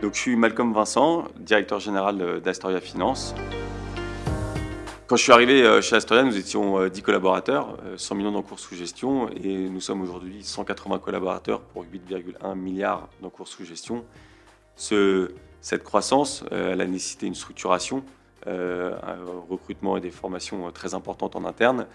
[0.00, 3.34] Donc, je suis Malcolm Vincent, directeur général d'Astoria Finance.
[5.08, 8.30] Quand je suis arrivé euh, chez Astoria, nous étions 10 euh, collaborateurs, 100 euh, millions
[8.30, 14.04] d'encours sous gestion, et nous sommes aujourd'hui 180 collaborateurs pour 8,1 milliards d'encours sous gestion.
[14.76, 18.04] cette croissance, a nécessité une structuration,
[18.46, 19.16] un
[19.48, 21.86] recrutement et des formations très importantes en interne.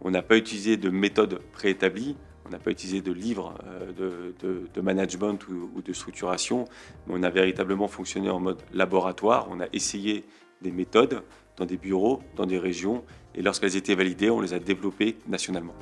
[0.00, 3.54] On n'a pas utilisé de méthode préétablie, on n'a pas utilisé de livres
[3.96, 6.66] de, management ou, de structuration,
[7.06, 9.48] mais on a véritablement fonctionné en mode laboratoire.
[9.50, 10.24] On a essayé
[10.60, 11.22] des méthodes
[11.56, 15.74] dans des bureaux, dans des régions, et lorsqu'elles étaient validées, on les a développées nationalement.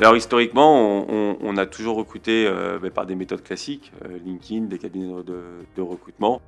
[0.00, 1.04] Alors historiquement,
[1.42, 5.82] on, a toujours recruté euh, ben, par des méthodes classiques, euh, LinkedIn, des cabinets de,
[5.82, 6.40] recrutement.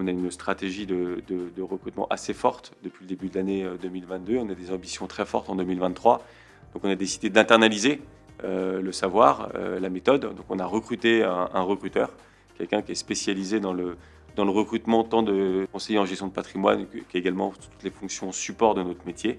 [0.00, 1.20] On a une stratégie de,
[1.60, 4.34] recrutement assez forte depuis le début de l'année 2022.
[4.36, 6.24] Euh, on a des ambitions très fortes en 2023.
[6.72, 8.00] Donc on a décidé d'internaliser
[8.44, 10.20] le savoir, la méthode.
[10.20, 12.10] Donc on a recruté un, recruteur,
[12.56, 13.96] quelqu'un qui est spécialisé dans le,
[14.36, 19.04] recrutement tant de conseillers en gestion de patrimoine qu'également toutes les fonctions support de notre
[19.04, 19.38] métier.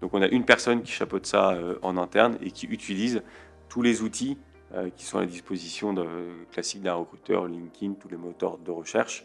[0.00, 3.22] Donc on a une personne qui chapeaute ça euh, en interne et qui utilise
[3.68, 4.36] tous les outils
[4.74, 5.94] euh, qui sont à la disposition
[6.50, 9.24] classique d'un recruteur, LinkedIn, tous les moteurs de recherche.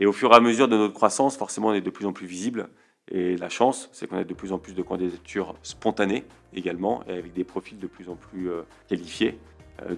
[0.00, 2.12] Et au fur et à mesure de notre croissance, forcément, on est de plus en
[2.12, 2.68] plus visible.
[3.12, 7.12] Et la chance, c'est qu'on a de plus en plus de candidatures spontanées également, et
[7.12, 9.38] avec des profils de plus en plus euh, qualifiés.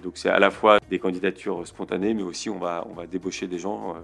[0.03, 3.47] donc c'est à la fois des candidatures spontanées, mais aussi on va, on va débaucher
[3.47, 3.95] des gens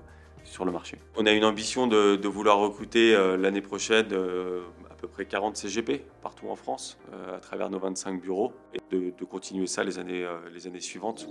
[0.49, 0.97] sur le marché.
[1.15, 5.55] On a une ambition de, vouloir recruter euh, l'année prochaine euh, à peu près 40
[5.55, 9.99] CGP partout en France euh, à travers nos 25 bureaux et de, continuer ça les
[9.99, 11.27] années, les années suivantes.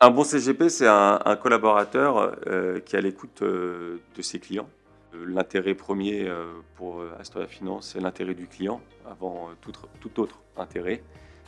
[0.00, 2.36] Un bon CGP, c'est un, collaborateur
[2.84, 4.68] qui est à l'écoute de ses clients.
[5.12, 6.30] L'intérêt premier
[6.76, 11.02] pour Astoria Finance, c'est l'intérêt du client avant tout, autre intérêt.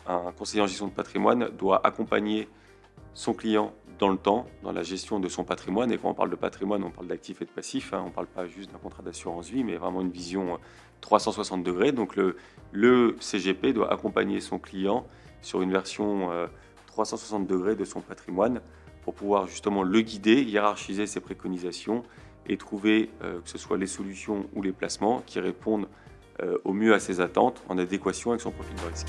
[0.08, 2.48] Un conseiller en gestion de patrimoine doit accompagner
[3.14, 5.92] son client dans le temps, dans la gestion de son patrimoine.
[5.92, 7.92] Et quand on parle de patrimoine, on parle d'actifs et de passifs.
[7.92, 8.00] Hein.
[8.02, 10.58] On ne parle pas juste d'un contrat d'assurance vie, mais vraiment une vision
[11.02, 11.92] 360 euh, degrés.
[11.92, 12.18] Donc
[12.72, 15.06] le CGP doit accompagner son client
[15.40, 16.30] sur une version
[17.04, 18.60] 360 euh, degrés de son patrimoine
[19.02, 22.02] pour pouvoir justement le guider, hiérarchiser ses préconisations
[22.46, 25.88] et trouver euh, que ce soit les solutions ou les placements qui répondent
[26.64, 29.08] au mieux à ses attentes en adéquation avec son profil de risque.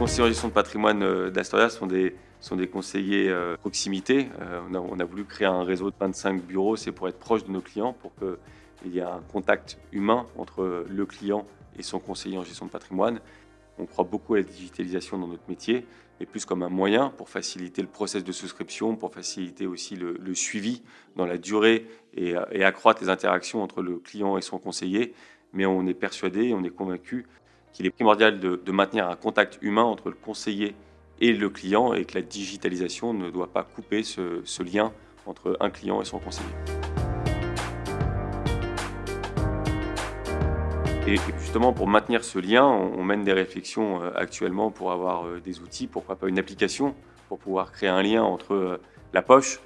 [0.00, 4.30] conseillers en gestion de patrimoine euh, d'Astoria sont des, sont des conseillers euh, proximité.
[4.40, 7.18] Euh, on a, on, a, voulu créer un réseau de 25 bureaux, c'est pour être
[7.18, 11.44] proche de nos clients, pour qu'il y ait un contact humain entre le client
[11.78, 13.20] et son conseiller en gestion de patrimoine.
[13.80, 15.86] On croit beaucoup à la digitalisation dans notre métier,
[16.20, 20.34] et plus comme un moyen pour faciliter le process de souscription, pour faciliter aussi le,
[20.34, 20.82] suivi
[21.16, 25.14] dans la durée et, et, accroître les interactions entre le client et son conseiller.
[25.52, 27.26] Mais on est persuadé, on est convaincu
[27.72, 30.74] qu'il est primordial de, maintenir un contact humain entre le conseiller
[31.20, 34.92] et le client et que la digitalisation ne doit pas couper ce, lien
[35.26, 36.79] entre un client et son conseiller.
[41.06, 45.40] Et justement, pour maintenir ce lien, on mène des réflexions euh, actuellement pour avoir euh,
[45.40, 46.94] des outils, pourquoi pas une application,
[47.28, 48.80] pour pouvoir créer un lien entre euh,
[49.12, 49.60] la poche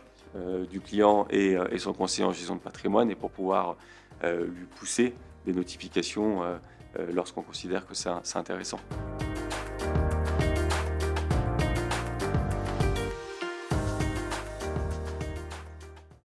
[0.69, 3.77] du client et son conseiller en gestion de patrimoine et pour pouvoir
[4.25, 5.15] lui pousser
[5.47, 6.41] des notifications
[7.13, 8.81] lorsqu'on considère que c'est intéressant.